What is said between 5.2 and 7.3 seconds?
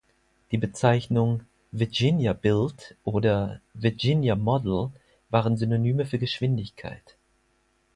waren Synonyme für Geschwindigkeit.